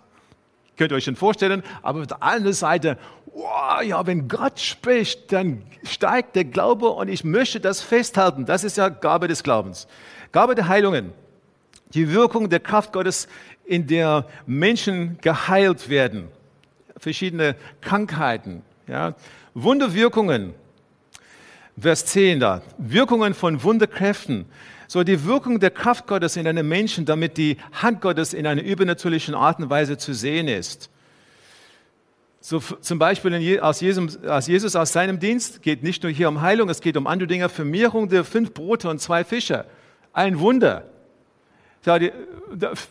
[0.77, 1.63] Könnt ihr euch schon vorstellen.
[1.81, 2.99] Aber auf der anderen Seite,
[3.33, 8.45] wow, ja, wenn Gott spricht, dann steigt der Glaube und ich möchte das festhalten.
[8.45, 9.89] Das ist ja Gabe des Glaubens.
[10.33, 11.15] Gabe der Heilungen.
[11.95, 13.29] Die Wirkung der Kraft Gottes
[13.73, 16.29] in der Menschen geheilt werden.
[16.99, 19.15] Verschiedene Krankheiten, ja.
[19.55, 20.53] Wunderwirkungen.
[21.81, 22.61] Vers 10 da.
[22.77, 24.45] Wirkungen von Wunderkräften.
[24.89, 28.63] So die Wirkung der Kraft Gottes in einem Menschen, damit die Hand Gottes in einer
[28.63, 30.91] übernatürlichen Art und Weise zu sehen ist.
[32.43, 36.43] So zum Beispiel aus Jesus, aus Jesus aus seinem Dienst geht nicht nur hier um
[36.43, 39.65] Heilung, es geht um andere Dinge, Vermehrung der fünf Brote und zwei Fische.
[40.13, 40.85] Ein Wunder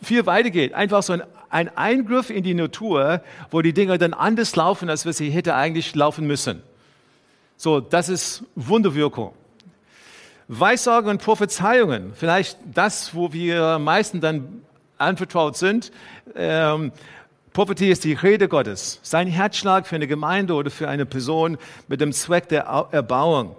[0.02, 0.74] viel weiter geht.
[0.74, 5.04] Einfach so ein, ein Eingriff in die Natur, wo die Dinge dann anders laufen, als
[5.04, 6.62] wir sie hätte eigentlich laufen müssen.
[7.56, 9.34] So, das ist Wunderwirkung.
[10.48, 14.62] Weissagen und Prophezeiungen, vielleicht das, wo wir meisten dann
[14.98, 15.92] anvertraut sind.
[16.34, 16.92] Ähm,
[17.52, 22.00] Prophetie ist die Rede Gottes, sein Herzschlag für eine Gemeinde oder für eine Person mit
[22.00, 23.56] dem Zweck der Erbauung.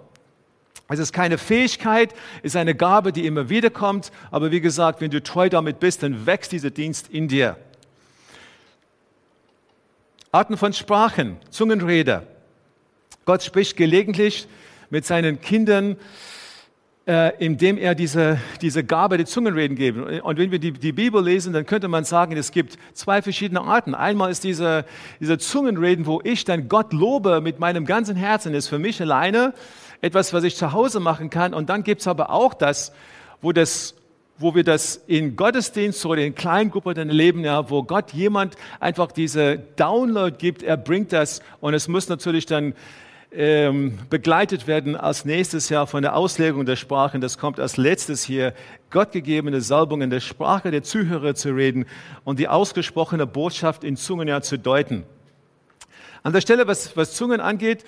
[0.94, 4.12] Es ist keine Fähigkeit, es ist eine Gabe, die immer wieder kommt.
[4.30, 7.56] Aber wie gesagt, wenn du treu damit bist, dann wächst dieser Dienst in dir.
[10.32, 12.26] Arten von Sprachen, Zungenrede.
[13.24, 14.46] Gott spricht gelegentlich
[14.90, 15.96] mit seinen Kindern,
[17.06, 19.98] äh, indem er diese, diese Gabe der Zungenreden gibt.
[20.22, 23.60] Und wenn wir die, die Bibel lesen, dann könnte man sagen, es gibt zwei verschiedene
[23.60, 23.94] Arten.
[23.94, 24.84] Einmal ist diese,
[25.20, 29.52] diese Zungenreden, wo ich dann Gott lobe mit meinem ganzen Herzen, ist für mich alleine
[30.04, 31.54] etwas, was ich zu Hause machen kann.
[31.54, 32.92] Und dann gibt es aber auch das,
[33.40, 33.94] wo das
[34.36, 39.58] wo wir das in Gottesdienst oder in Kleingruppen erleben, ja, wo Gott jemand einfach diese
[39.76, 42.74] Download gibt, er bringt das und es muss natürlich dann
[43.30, 47.20] ähm, begleitet werden als nächstes Jahr von der Auslegung der Sprachen.
[47.20, 48.54] Das kommt als letztes hier,
[48.90, 51.86] gottgegebene Salbung in der Sprache der Zuhörer zu reden
[52.24, 55.04] und die ausgesprochene Botschaft in Zungen ja zu deuten.
[56.24, 57.84] An der Stelle, was, was Zungen angeht,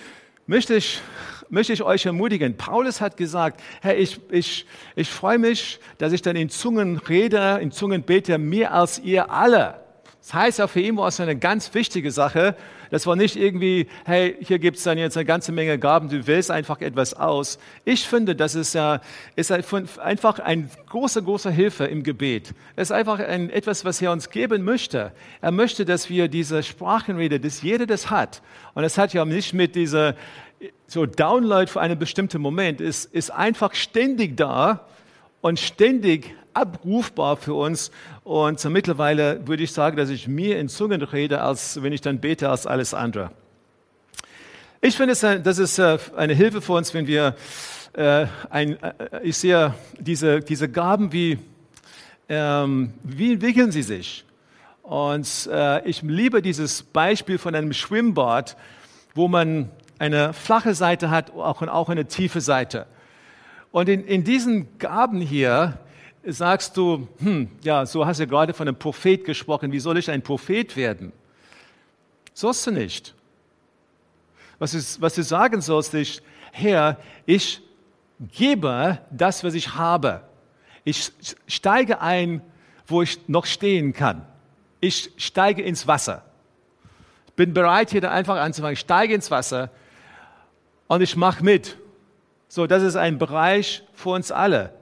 [0.46, 1.00] möchte ich
[1.48, 2.56] möchte ich euch ermutigen.
[2.56, 7.58] Paulus hat gesagt, Herr, ich, ich, ich freue mich, dass ich dann in Zungen rede,
[7.60, 9.86] in Zungen bete, mehr als ihr alle.
[10.26, 12.56] Das heißt ja, für ihn war es eine ganz wichtige Sache.
[12.90, 16.26] Das war nicht irgendwie, hey, hier gibt es dann jetzt eine ganze Menge Gaben, du
[16.26, 17.60] wählst einfach etwas aus.
[17.84, 19.00] Ich finde, das ist, ja,
[19.36, 22.54] ist einfach ein großer, großer Hilfe im Gebet.
[22.74, 25.12] Es ist einfach ein, etwas, was er uns geben möchte.
[25.40, 28.42] Er möchte, dass wir diese Sprachenrede, dass jeder das hat.
[28.74, 30.16] Und es hat ja nicht mit dieser
[30.86, 34.86] so Download für einen bestimmten Moment ist, ist einfach ständig da
[35.40, 37.90] und ständig abrufbar für uns.
[38.24, 42.00] Und so mittlerweile würde ich sagen, dass ich mehr in Zungen rede, als wenn ich
[42.00, 43.30] dann bete, als alles andere.
[44.80, 47.34] Ich finde, das ist äh, eine Hilfe für uns, wenn wir,
[47.94, 51.38] äh, ein, äh, ich sehe diese, diese Gaben, wie,
[52.28, 54.24] ähm, wie entwickeln sie sich?
[54.82, 55.50] Und
[55.84, 58.56] ich liebe dieses Beispiel von einem Schwimmbad,
[59.16, 62.86] wo man eine flache Seite hat auch, und auch eine tiefe Seite.
[63.72, 65.78] Und in, in diesen Gaben hier
[66.24, 70.10] sagst du, hm, ja, so hast du gerade von einem Prophet gesprochen, wie soll ich
[70.10, 71.12] ein Prophet werden?
[72.34, 73.14] Sollst du nicht.
[74.58, 77.60] Was du, was du sagen sollst, ist, Herr, ich
[78.32, 80.22] gebe das, was ich habe.
[80.84, 81.12] Ich
[81.46, 82.40] steige ein
[82.86, 84.26] wo ich noch stehen kann.
[84.80, 86.22] Ich steige ins Wasser.
[87.34, 88.74] Bin bereit, hier einfach anzufangen.
[88.74, 89.70] Ich steige ins Wasser
[90.88, 91.76] und ich mache mit.
[92.48, 94.72] So, das ist ein Bereich für uns alle.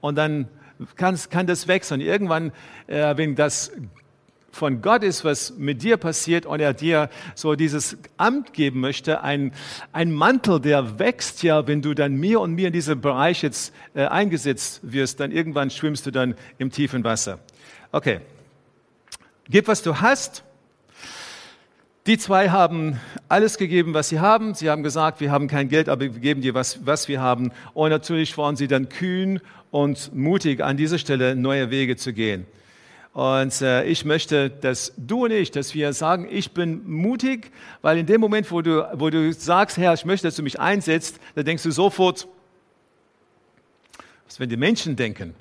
[0.00, 0.48] Und dann
[0.96, 2.00] kann, kann das wechseln.
[2.00, 2.52] Irgendwann,
[2.86, 3.72] äh, wenn das
[4.54, 9.22] von Gott ist, was mit dir passiert und er dir so dieses Amt geben möchte,
[9.22, 9.52] ein,
[9.92, 13.74] ein Mantel, der wächst ja, wenn du dann mir und mir in diesem Bereich jetzt
[13.94, 17.40] äh, eingesetzt wirst, dann irgendwann schwimmst du dann im tiefen Wasser.
[17.92, 18.20] Okay.
[19.46, 20.44] Gib, was du hast.
[22.06, 24.52] Die zwei haben alles gegeben, was sie haben.
[24.52, 27.50] Sie haben gesagt, wir haben kein Geld, aber wir geben dir, was, was wir haben.
[27.72, 29.40] Und natürlich waren sie dann kühn
[29.70, 32.46] und mutig, an dieser Stelle neue Wege zu gehen.
[33.14, 37.96] Und äh, ich möchte, dass du und ich, dass wir sagen, ich bin mutig, weil
[37.96, 41.18] in dem Moment, wo du, wo du sagst, Herr, ich möchte, dass du mich einsetzt,
[41.34, 42.28] da denkst du sofort,
[44.26, 45.34] was werden die Menschen denken?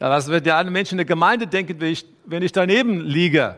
[0.00, 3.00] Ja, was wird die anderen Menschen in der Gemeinde denken, wenn ich, wenn ich daneben
[3.00, 3.56] liege?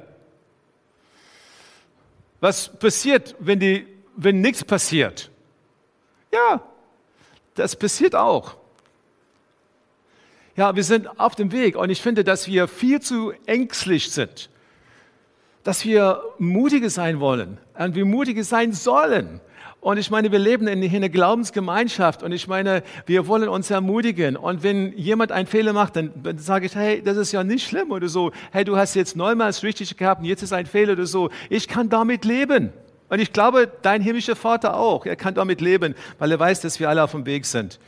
[2.41, 5.31] Was passiert, wenn, die, wenn nichts passiert?
[6.33, 6.63] Ja,
[7.55, 8.57] das passiert auch.
[10.57, 14.50] Ja, wir sind auf dem Weg und ich finde, dass wir viel zu ängstlich sind,
[15.63, 19.41] dass wir mutige sein wollen und wir mutige sein sollen.
[19.81, 24.37] Und ich meine, wir leben in einer Glaubensgemeinschaft und ich meine, wir wollen uns ermutigen.
[24.37, 27.91] Und wenn jemand einen Fehler macht, dann sage ich, hey, das ist ja nicht schlimm
[27.91, 28.31] oder so.
[28.53, 31.31] Hey, du hast jetzt neunmal richtig gehabt und jetzt ist ein Fehler oder so.
[31.49, 32.75] Ich kann damit leben.
[33.09, 35.07] Und ich glaube, dein himmlischer Vater auch.
[35.07, 37.81] Er kann damit leben, weil er weiß, dass wir alle auf dem Weg sind.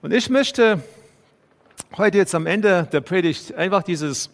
[0.00, 0.82] Und ich möchte
[1.98, 4.30] heute jetzt am Ende der Predigt einfach dieses,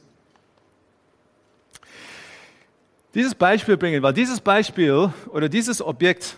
[3.14, 6.37] dieses Beispiel bringen, weil dieses Beispiel oder dieses Objekt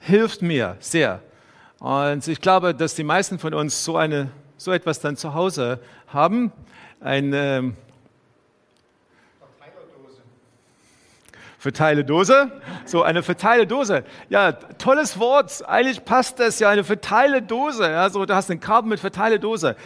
[0.00, 1.20] hilft mir sehr.
[1.78, 5.78] Und ich glaube, dass die meisten von uns so, eine, so etwas dann zu Hause
[6.08, 6.52] haben.
[7.04, 7.76] Ähm,
[11.58, 12.52] Verteiledose.
[12.84, 14.04] So eine Verteiledose.
[14.28, 15.68] Ja, tolles Wort.
[15.68, 17.90] Eigentlich passt das ja, eine Verteiledose.
[17.90, 19.76] Ja, so, du hast einen Kabel mit Verteiledose.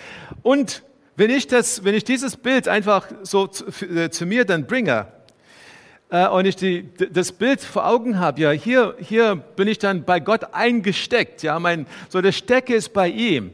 [0.43, 0.83] Und
[1.17, 5.07] wenn ich das, wenn ich dieses Bild einfach so zu, äh, zu mir dann bringe,
[6.11, 10.19] und ich die, das Bild vor Augen habe, ja, hier, hier bin ich dann bei
[10.19, 13.53] Gott eingesteckt, ja, mein, so der Stecke ist bei ihm,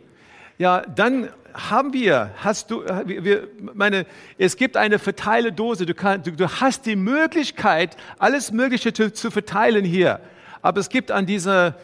[0.59, 4.07] ja, dann haben wir, hast du, wir, meine,
[4.39, 5.87] es gibt eine Verteiledose.
[5.87, 10.21] Du, kann, du, du hast die Möglichkeit, alles Mögliche zu, zu verteilen hier.
[10.61, 11.75] Aber es gibt an dieser,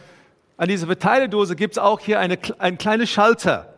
[0.57, 3.73] an dieser Verteiledose gibt es auch hier eine, einen kleinen Schalter.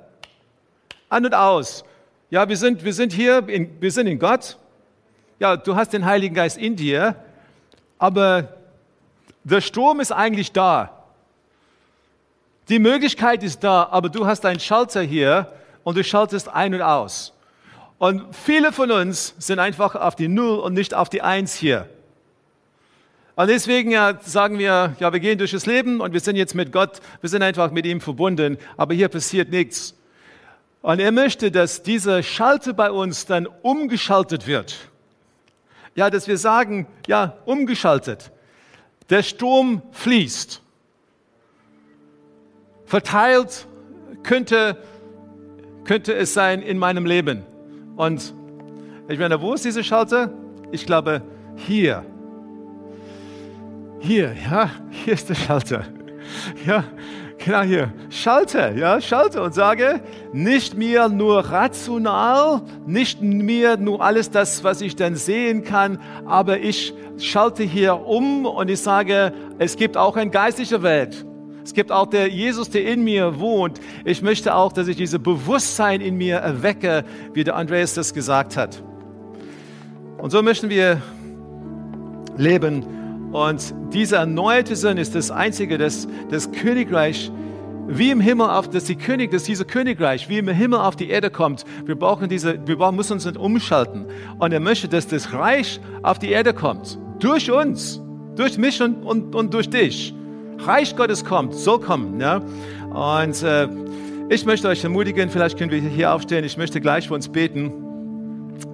[1.07, 1.85] An und aus.
[2.29, 4.57] Ja, wir sind, wir sind hier, in, wir sind in Gott.
[5.39, 7.15] Ja, du hast den Heiligen Geist in dir.
[7.97, 8.49] Aber
[9.43, 10.91] der Strom ist eigentlich da.
[12.69, 15.51] Die Möglichkeit ist da, aber du hast einen Schalter hier
[15.83, 17.31] und du schaltest ein und aus.
[17.99, 21.87] Und viele von uns sind einfach auf die Null und nicht auf die Eins hier.
[23.35, 26.71] Und deswegen sagen wir, ja, wir gehen durch das Leben und wir sind jetzt mit
[26.71, 29.93] Gott, wir sind einfach mit ihm verbunden, aber hier passiert nichts.
[30.81, 34.77] Und er möchte, dass dieser Schalter bei uns dann umgeschaltet wird.
[35.95, 38.31] Ja, dass wir sagen, ja, umgeschaltet.
[39.09, 40.61] Der Strom fließt.
[42.85, 43.67] Verteilt
[44.23, 44.77] könnte
[45.85, 47.43] könnte es sein in meinem Leben.
[47.95, 48.33] Und
[49.07, 50.31] ich meine, wo ist diese Schalter?
[50.71, 51.21] Ich glaube,
[51.55, 52.03] hier.
[53.99, 55.85] Hier, ja, hier ist der Schalter.
[56.65, 56.83] Ja,
[57.45, 57.93] genau hier.
[58.09, 60.01] Schalter, ja, Schalter und sage,
[60.33, 66.59] nicht mir nur rational, nicht mir nur alles das, was ich dann sehen kann, aber
[66.59, 71.25] ich schalte hier um und ich sage, es gibt auch eine geistliche Welt.
[71.63, 73.79] Es gibt auch der Jesus, der in mir wohnt.
[74.03, 78.55] Ich möchte auch, dass ich dieses Bewusstsein in mir erwecke, wie der Andreas das gesagt
[78.55, 78.83] hat.
[80.17, 81.01] Und so möchten wir
[82.37, 83.04] leben.
[83.31, 87.31] Und dieser erneute Sinn ist das Einzige, dass das Königreich
[87.87, 91.09] wie im Himmel auf, dass die König, dass dieser Königreich wie im Himmel auf die
[91.09, 91.65] Erde kommt.
[91.85, 94.05] Wir brauchen diese, wir brauchen, müssen uns umschalten.
[94.39, 96.97] Und er möchte, dass das Reich auf die Erde kommt.
[97.19, 98.01] Durch uns.
[98.35, 100.13] Durch mich und, und, und durch dich.
[100.59, 102.19] Reich Gottes kommt, soll kommen.
[102.19, 102.41] Ja?
[102.89, 103.67] Und äh,
[104.29, 107.71] ich möchte euch ermutigen, vielleicht können wir hier aufstehen, ich möchte gleich für uns beten.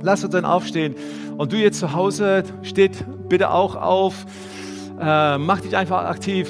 [0.02, 0.96] Lasst uns dann aufstehen.
[1.38, 4.26] Und du jetzt zu Hause, steht bitte auch auf.
[5.00, 6.50] Äh, mach dich einfach aktiv.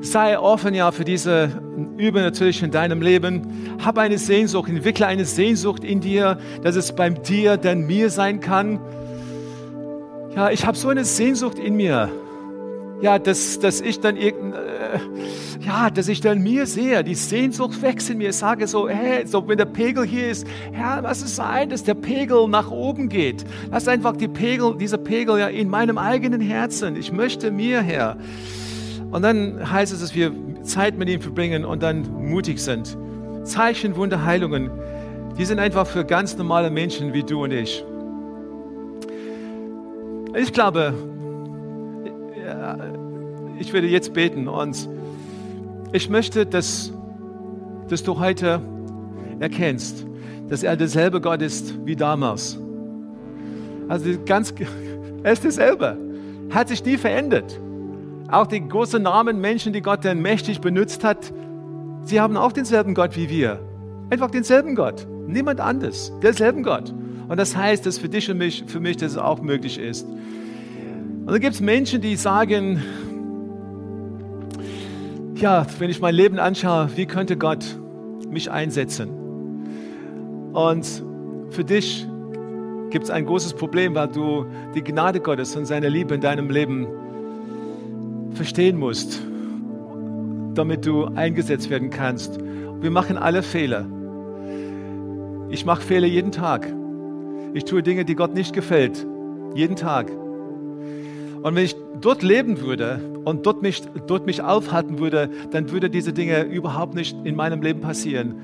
[0.00, 1.50] Sei offen ja für diese
[1.96, 3.76] Übernatürliche in deinem Leben.
[3.84, 8.40] Hab eine Sehnsucht, entwickle eine Sehnsucht in dir, dass es beim dir dann mir sein
[8.40, 8.80] kann.
[10.34, 12.10] Ja, ich habe so eine Sehnsucht in mir
[13.02, 14.58] ja, dass, dass ich dann irgend, äh,
[15.64, 18.30] ja, dass ich dann mir sehe, die Sehnsucht wächst in mir.
[18.30, 21.84] Ich sage so, hey, so wenn der Pegel hier ist, Herr, lass es sein, dass
[21.84, 23.44] der Pegel nach oben geht.
[23.70, 26.96] Lass einfach die Pegel, dieser Pegel ja in meinem eigenen Herzen.
[26.96, 28.16] Ich möchte mir, Herr.
[29.10, 30.32] Und dann heißt es, dass wir
[30.62, 32.96] Zeit mit ihm verbringen und dann mutig sind.
[33.44, 34.70] Zeichen, Wunder, Heilungen,
[35.38, 37.84] die sind einfach für ganz normale Menschen wie du und ich.
[40.34, 40.94] Ich glaube,
[43.58, 44.88] ich werde jetzt beten und
[45.92, 46.92] ich möchte, dass,
[47.88, 48.60] dass du heute
[49.40, 50.06] erkennst,
[50.48, 52.58] dass er derselbe Gott ist wie damals.
[53.88, 54.54] Also ganz,
[55.22, 55.98] er ist derselbe,
[56.50, 57.58] hat sich nie verändert.
[58.30, 61.32] Auch die großen Namen Menschen, die Gott dann mächtig benutzt hat,
[62.04, 63.60] sie haben auch denselben Gott wie wir.
[64.08, 66.94] Einfach denselben Gott, niemand anders, derselben Gott.
[67.28, 70.06] Und das heißt, dass für dich und mich, für mich das auch möglich ist.
[70.06, 72.82] Und dann gibt es Menschen, die sagen,
[75.36, 77.64] ja, wenn ich mein Leben anschaue, wie könnte Gott
[78.30, 79.10] mich einsetzen?
[80.52, 81.02] Und
[81.50, 82.06] für dich
[82.90, 86.50] gibt es ein großes Problem, weil du die Gnade Gottes und seine Liebe in deinem
[86.50, 86.86] Leben
[88.34, 89.20] verstehen musst,
[90.54, 92.38] damit du eingesetzt werden kannst.
[92.80, 93.86] Wir machen alle Fehler.
[95.48, 96.72] Ich mache Fehler jeden Tag.
[97.54, 99.06] Ich tue Dinge, die Gott nicht gefällt.
[99.54, 100.10] Jeden Tag.
[101.42, 105.90] Und wenn ich dort leben würde und dort mich, dort mich aufhalten würde, dann würde
[105.90, 108.36] diese Dinge überhaupt nicht in meinem Leben passieren.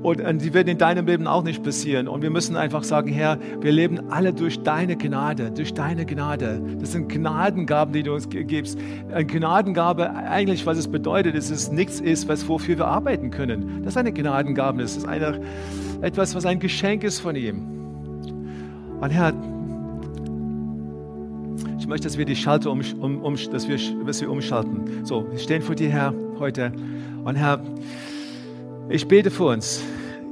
[0.00, 2.06] Und, die werden in deinem Leben auch nicht passieren.
[2.06, 6.62] Und wir müssen einfach sagen, Herr, wir leben alle durch deine Gnade, durch deine Gnade.
[6.80, 8.78] Das sind Gnadengaben, die du uns gibst.
[9.12, 13.30] Eine Gnadengabe, eigentlich, was es bedeutet, ist, dass es nichts ist, was, wofür wir arbeiten
[13.30, 13.82] können.
[13.82, 14.82] Das ist eine Gnadengabe.
[14.82, 15.40] Das ist eine,
[16.00, 17.66] etwas, was ein Geschenk ist von ihm.
[19.00, 19.32] Und Herr,
[21.88, 25.04] möchte, dass wir die Schalter um, um, um dass wir, dass wir umschalten.
[25.04, 26.70] So, wir stehen vor dir, Herr, heute.
[27.24, 27.60] Und Herr,
[28.90, 29.82] ich bete für uns,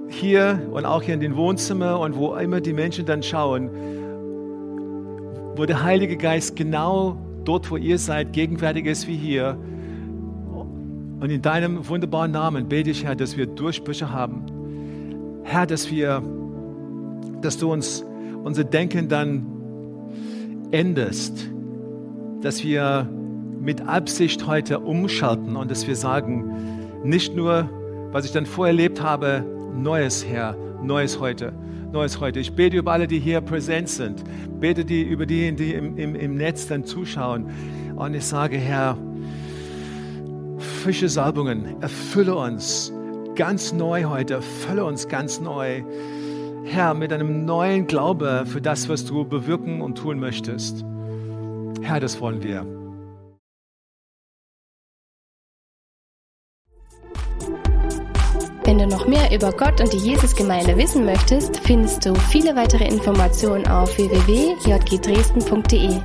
[0.09, 3.71] hier und auch hier in den Wohnzimmer und wo immer die Menschen dann schauen,
[5.57, 9.57] wo der Heilige Geist genau dort, wo ihr seid, gegenwärtig ist wie hier.
[11.21, 14.45] Und in deinem wunderbaren Namen bete ich, Herr, dass wir Durchbrüche haben.
[15.45, 16.23] Herr, dass wir,
[17.41, 18.05] dass du uns
[18.45, 19.56] unser Denken dann
[20.71, 21.49] änderst,
[22.43, 23.09] dass wir
[23.61, 26.53] mit Absicht heute umschalten und dass wir sagen,
[27.05, 27.69] nicht nur,
[28.13, 29.45] was ich dann vorher erlebt habe,
[29.75, 31.53] Neues, Herr, Neues heute,
[31.93, 32.41] Neues heute.
[32.41, 34.23] Ich bete über alle, die hier präsent sind,
[34.61, 37.47] bete die über die, die im, im, im Netz dann zuschauen
[37.97, 38.97] und ich sage, Herr,
[40.83, 42.93] frische Salbungen, erfülle uns
[43.35, 45.83] ganz neu heute, erfülle uns ganz neu.
[46.69, 50.85] Herr, mit einem neuen Glaube für das, was du bewirken und tun möchtest.
[51.81, 52.67] Herr, das wollen wir.
[58.65, 62.89] Wenn du noch mehr über Gott und die Jesusgemeinde wissen möchtest, findest du viele weitere
[62.89, 66.01] Informationen auf www.jgdresden.de.